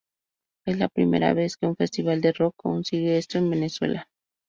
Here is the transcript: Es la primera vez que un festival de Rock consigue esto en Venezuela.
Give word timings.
Es 0.65 0.79
la 0.79 0.87
primera 0.89 1.35
vez 1.35 1.57
que 1.57 1.67
un 1.67 1.75
festival 1.75 2.21
de 2.21 2.31
Rock 2.31 2.55
consigue 2.57 3.19
esto 3.19 3.37
en 3.37 3.51
Venezuela. 3.51 4.09